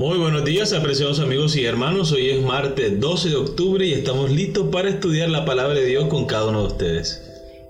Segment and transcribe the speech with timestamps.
[0.00, 2.10] Muy buenos días, apreciados amigos y hermanos.
[2.12, 6.08] Hoy es martes 12 de octubre y estamos listos para estudiar la palabra de Dios
[6.08, 7.22] con cada uno de ustedes.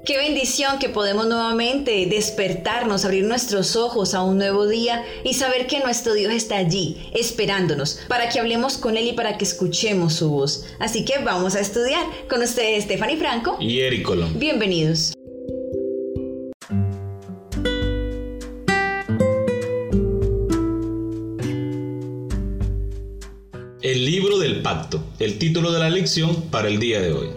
[0.04, 5.66] Qué bendición que podemos nuevamente despertarnos, abrir nuestros ojos a un nuevo día y saber
[5.66, 10.12] que nuestro Dios está allí, esperándonos, para que hablemos con Él y para que escuchemos
[10.12, 10.66] su voz.
[10.78, 14.38] Así que vamos a estudiar con ustedes Stephanie Franco y Eric Colón.
[14.38, 15.14] Bienvenidos.
[23.90, 27.30] El libro del pacto, el título de la lección para el día de hoy.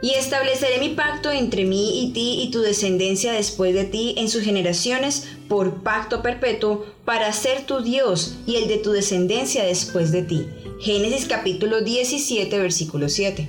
[0.00, 4.30] Y estableceré mi pacto entre mí y ti y tu descendencia después de ti en
[4.30, 10.12] sus generaciones por pacto perpetuo para ser tu Dios y el de tu descendencia después
[10.12, 10.46] de ti.
[10.80, 13.46] Génesis capítulo 17 versículo 7.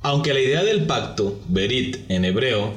[0.00, 2.72] Aunque la idea del pacto, berit en hebreo,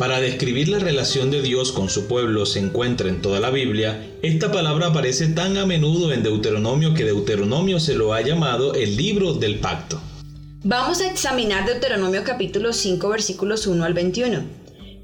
[0.00, 4.02] para describir la relación de Dios con su pueblo se encuentra en toda la Biblia,
[4.22, 8.96] esta palabra aparece tan a menudo en Deuteronomio que Deuteronomio se lo ha llamado el
[8.96, 10.00] libro del pacto.
[10.64, 14.42] Vamos a examinar Deuteronomio capítulo 5 versículos 1 al 21.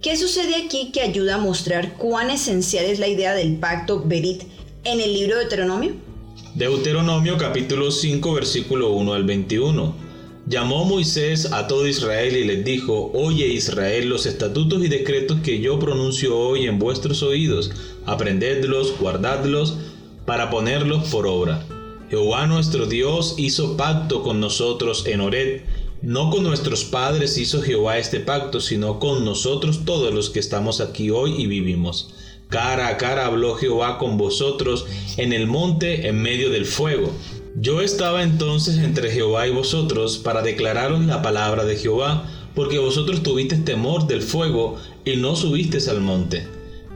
[0.00, 4.44] ¿Qué sucede aquí que ayuda a mostrar cuán esencial es la idea del pacto Berit
[4.84, 5.92] en el libro de Deuteronomio?
[6.54, 10.05] Deuteronomio capítulo 5 versículo 1 al 21.
[10.48, 15.58] Llamó Moisés a todo Israel y les dijo, Oye Israel los estatutos y decretos que
[15.58, 17.72] yo pronuncio hoy en vuestros oídos,
[18.04, 19.76] aprendedlos, guardadlos,
[20.24, 21.66] para ponerlos por obra.
[22.10, 25.62] Jehová nuestro Dios hizo pacto con nosotros en Ored.
[26.00, 30.80] No con nuestros padres hizo Jehová este pacto, sino con nosotros todos los que estamos
[30.80, 32.14] aquí hoy y vivimos.
[32.48, 34.86] Cara a cara habló Jehová con vosotros
[35.16, 37.10] en el monte en medio del fuego.
[37.58, 43.22] Yo estaba entonces entre Jehová y vosotros para declararos la palabra de Jehová, porque vosotros
[43.22, 44.76] tuvisteis temor del fuego
[45.06, 46.46] y no subisteis al monte.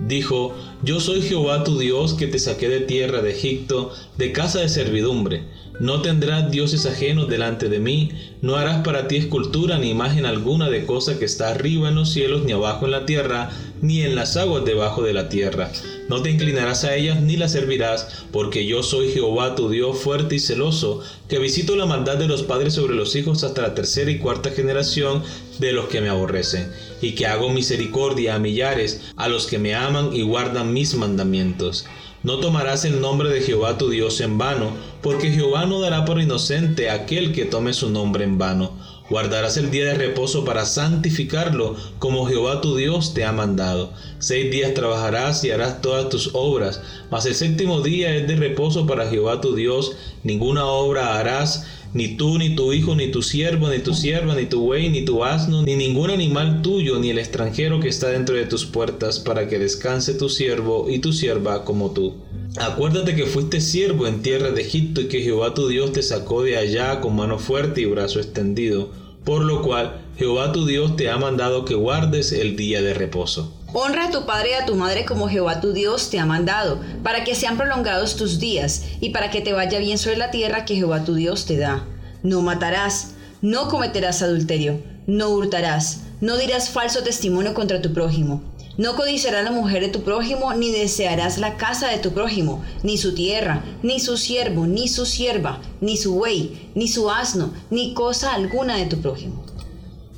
[0.06, 4.60] Dijo, Yo soy Jehová tu Dios que te saqué de tierra de Egipto, de casa
[4.60, 5.44] de servidumbre.
[5.80, 8.10] No tendrás dioses ajenos delante de mí,
[8.42, 12.10] no harás para ti escultura ni imagen alguna de cosa que está arriba en los
[12.10, 13.50] cielos, ni abajo en la tierra,
[13.80, 15.72] ni en las aguas debajo de la tierra.
[16.10, 20.34] No te inclinarás a ellas ni las servirás, porque yo soy Jehová tu Dios fuerte
[20.34, 21.00] y celoso,
[21.30, 24.50] que visito la maldad de los padres sobre los hijos hasta la tercera y cuarta
[24.50, 25.22] generación
[25.60, 29.74] de los que me aborrecen, y que hago misericordia a millares, a los que me
[29.74, 31.86] aman y guardan mis mandamientos.
[32.22, 36.20] No tomarás el nombre de Jehová tu Dios en vano, porque Jehová no dará por
[36.20, 38.72] inocente a aquel que tome su nombre en vano.
[39.10, 43.92] Guardarás el día de reposo para santificarlo, como Jehová tu Dios te ha mandado.
[44.20, 48.86] Seis días trabajarás y harás todas tus obras, mas el séptimo día es de reposo
[48.86, 49.96] para Jehová tu Dios.
[50.22, 54.46] Ninguna obra harás, ni tú, ni tu hijo, ni tu siervo, ni tu sierva, ni
[54.46, 58.36] tu buey, ni tu asno, ni ningún animal tuyo, ni el extranjero que está dentro
[58.36, 62.14] de tus puertas, para que descanse tu siervo y tu sierva como tú.
[62.58, 66.42] Acuérdate que fuiste siervo en tierra de Egipto y que Jehová tu Dios te sacó
[66.42, 68.90] de allá con mano fuerte y brazo extendido,
[69.24, 73.54] por lo cual Jehová tu Dios te ha mandado que guardes el día de reposo.
[73.72, 76.80] Honra a tu padre y a tu madre como Jehová tu Dios te ha mandado,
[77.04, 80.64] para que sean prolongados tus días y para que te vaya bien sobre la tierra
[80.64, 81.84] que Jehová tu Dios te da.
[82.24, 83.12] No matarás,
[83.42, 88.42] no cometerás adulterio, no hurtarás, no dirás falso testimonio contra tu prójimo.
[88.76, 92.96] No codiciarás la mujer de tu prójimo, ni desearás la casa de tu prójimo, ni
[92.96, 97.94] su tierra, ni su siervo, ni su sierva, ni su buey, ni su asno, ni
[97.94, 99.44] cosa alguna de tu prójimo.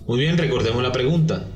[0.06, 1.46] Muy bien, recordemos la pregunta.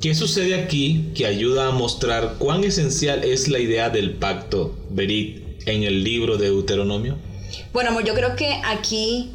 [0.00, 5.60] ¿Qué sucede aquí que ayuda a mostrar cuán esencial es la idea del pacto, Berit,
[5.66, 7.16] en el libro de Deuteronomio?
[7.72, 9.30] Bueno, amor, yo creo que aquí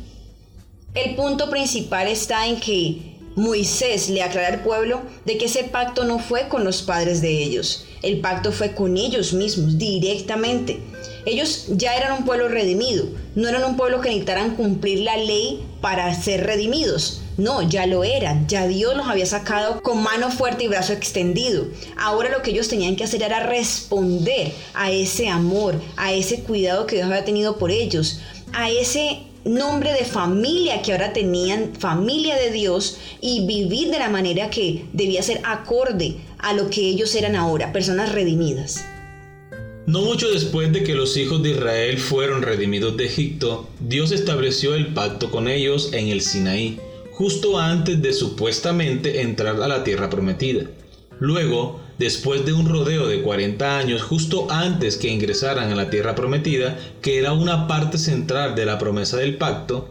[0.96, 6.06] el punto principal está en que Moisés le aclara al pueblo de que ese pacto
[6.06, 10.80] no fue con los padres de ellos, el pacto fue con ellos mismos, directamente.
[11.26, 15.66] Ellos ya eran un pueblo redimido, no eran un pueblo que necesitaran cumplir la ley
[15.82, 17.22] para ser redimidos.
[17.38, 21.66] No, ya lo eran, ya Dios los había sacado con mano fuerte y brazo extendido.
[21.98, 26.86] Ahora lo que ellos tenían que hacer era responder a ese amor, a ese cuidado
[26.86, 28.22] que Dios había tenido por ellos,
[28.54, 34.10] a ese nombre de familia que ahora tenían, familia de Dios, y vivir de la
[34.10, 38.84] manera que debía ser acorde a lo que ellos eran ahora, personas redimidas.
[39.88, 44.74] No mucho después de que los hijos de Israel fueron redimidos de Egipto, Dios estableció
[44.74, 46.80] el pacto con ellos en el Sinaí
[47.16, 50.66] justo antes de supuestamente entrar a la tierra prometida.
[51.20, 56.16] Luego, después de un rodeo de 40 años, justo antes que ingresaran a la tierra
[56.16, 59.90] prometida, que era una parte central de la promesa del pacto,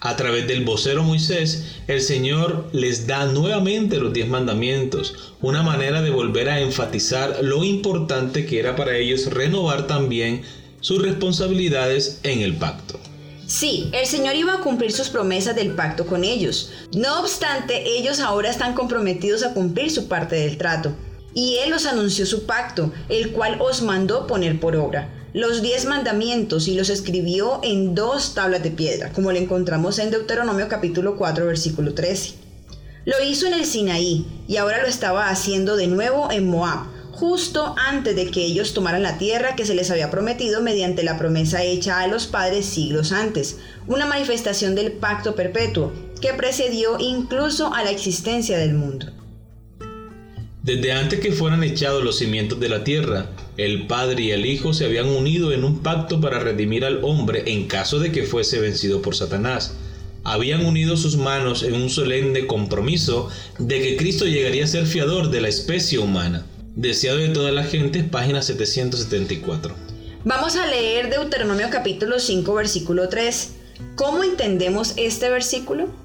[0.00, 6.02] a través del vocero Moisés, el Señor les da nuevamente los diez mandamientos, una manera
[6.02, 10.42] de volver a enfatizar lo importante que era para ellos renovar también
[10.80, 13.00] sus responsabilidades en el pacto.
[13.46, 16.70] Sí, el Señor iba a cumplir sus promesas del pacto con ellos.
[16.94, 20.94] No obstante, ellos ahora están comprometidos a cumplir su parte del trato.
[21.34, 25.08] Y Él os anunció su pacto, el cual os mandó poner por obra.
[25.32, 30.12] Los diez mandamientos y los escribió en dos tablas de piedra, como lo encontramos en
[30.12, 32.34] Deuteronomio capítulo 4, versículo 13.
[33.04, 37.74] Lo hizo en el Sinaí y ahora lo estaba haciendo de nuevo en Moab, justo
[37.76, 41.64] antes de que ellos tomaran la tierra que se les había prometido mediante la promesa
[41.64, 43.58] hecha a los padres siglos antes,
[43.88, 49.06] una manifestación del pacto perpetuo que precedió incluso a la existencia del mundo.
[50.64, 53.26] Desde antes que fueran echados los cimientos de la tierra,
[53.58, 57.42] el Padre y el Hijo se habían unido en un pacto para redimir al hombre
[57.52, 59.74] en caso de que fuese vencido por Satanás.
[60.22, 63.28] Habían unido sus manos en un solemne compromiso
[63.58, 66.46] de que Cristo llegaría a ser fiador de la especie humana.
[66.74, 69.74] Deseado de toda la gente, página 774.
[70.24, 73.50] Vamos a leer Deuteronomio capítulo 5, versículo 3.
[73.96, 76.03] ¿Cómo entendemos este versículo?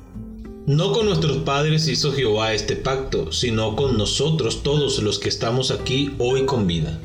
[0.69, 5.71] No con nuestros padres hizo Jehová este pacto, sino con nosotros todos los que estamos
[5.71, 7.00] aquí hoy con vida.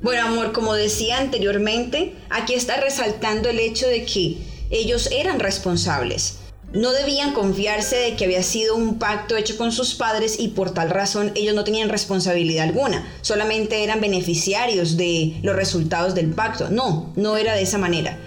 [0.00, 4.36] Bueno, amor, como decía anteriormente, aquí está resaltando el hecho de que
[4.70, 6.36] ellos eran responsables.
[6.72, 10.70] No debían confiarse de que había sido un pacto hecho con sus padres y por
[10.72, 16.70] tal razón ellos no tenían responsabilidad alguna, solamente eran beneficiarios de los resultados del pacto.
[16.70, 18.20] No, no era de esa manera.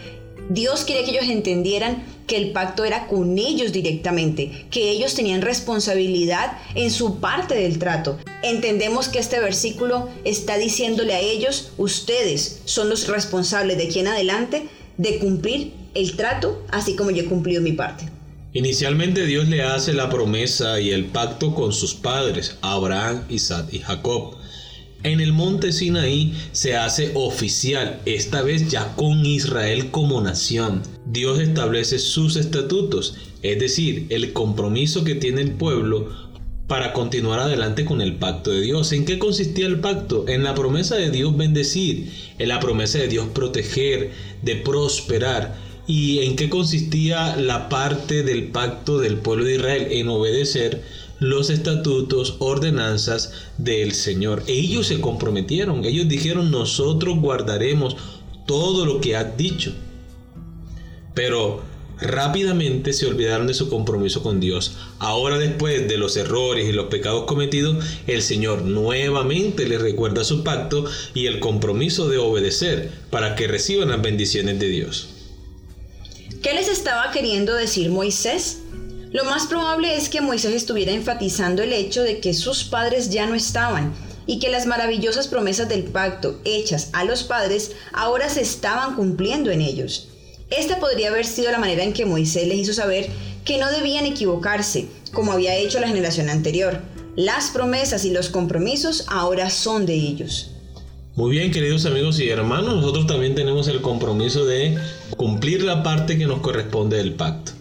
[0.50, 5.42] Dios quería que ellos entendieran que el pacto era con ellos directamente, que ellos tenían
[5.42, 8.20] responsabilidad en su parte del trato.
[8.44, 14.08] Entendemos que este versículo está diciéndole a ellos, ustedes son los responsables de aquí en
[14.08, 14.68] adelante
[14.98, 18.10] de cumplir el trato, así como yo he cumplido mi parte.
[18.54, 23.80] Inicialmente Dios le hace la promesa y el pacto con sus padres, Abraham, Isaac y
[23.80, 24.36] Jacob.
[25.04, 30.82] En el monte Sinaí se hace oficial, esta vez ya con Israel como nación.
[31.06, 36.08] Dios establece sus estatutos, es decir, el compromiso que tiene el pueblo
[36.68, 38.94] para continuar adelante con el pacto de Dios.
[38.94, 40.24] ¿En qué consistía el pacto?
[40.30, 42.10] En la promesa de Dios bendecir,
[42.40, 44.12] en la promesa de Dios proteger,
[44.42, 45.56] de prosperar.
[45.86, 49.88] ¿Y en qué consistía la parte del pacto del pueblo de Israel?
[49.92, 50.82] En obedecer
[51.24, 54.44] los estatutos, ordenanzas del Señor.
[54.48, 57.96] Ellos se comprometieron, ellos dijeron, nosotros guardaremos
[58.46, 59.72] todo lo que has dicho.
[61.14, 61.62] Pero
[62.02, 64.76] rápidamente se olvidaron de su compromiso con Dios.
[65.00, 70.44] Ahora después de los errores y los pecados cometidos, el Señor nuevamente les recuerda su
[70.44, 70.84] pacto
[71.14, 75.08] y el compromiso de obedecer para que reciban las bendiciones de Dios.
[76.42, 78.63] ¿Qué les estaba queriendo decir Moisés?
[79.14, 83.28] Lo más probable es que Moisés estuviera enfatizando el hecho de que sus padres ya
[83.28, 83.94] no estaban
[84.26, 89.52] y que las maravillosas promesas del pacto hechas a los padres ahora se estaban cumpliendo
[89.52, 90.08] en ellos.
[90.50, 93.08] Esta podría haber sido la manera en que Moisés les hizo saber
[93.46, 96.82] que no debían equivocarse, como había hecho la generación anterior.
[97.16, 100.50] Las promesas y los compromisos ahora son de ellos.
[101.16, 104.76] Muy bien, queridos amigos y hermanos, nosotros también tenemos el compromiso de
[105.18, 107.52] cumplir la parte que nos corresponde del pacto.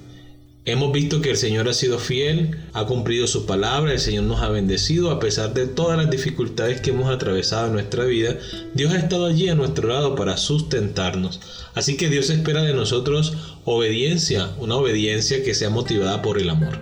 [0.64, 4.42] Hemos visto que el Señor ha sido fiel, ha cumplido su palabra, el Señor nos
[4.42, 8.36] ha bendecido a pesar de todas las dificultades que hemos atravesado en nuestra vida.
[8.72, 11.40] Dios ha estado allí a nuestro lado para sustentarnos.
[11.74, 16.78] Así que Dios espera de nosotros obediencia, una obediencia que sea motivada por el amor.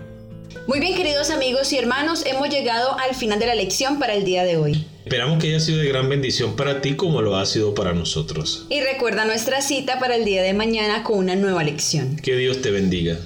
[0.67, 4.27] Muy bien queridos amigos y hermanos, hemos llegado al final de la lección para el
[4.27, 4.85] día de hoy.
[5.07, 8.67] Esperamos que haya sido de gran bendición para ti como lo ha sido para nosotros.
[8.69, 12.17] Y recuerda nuestra cita para el día de mañana con una nueva lección.
[12.17, 13.19] Que Dios te bendiga.